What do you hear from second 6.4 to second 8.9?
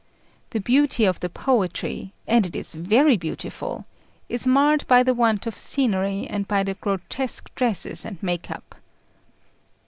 by the grotesque dresses and make up.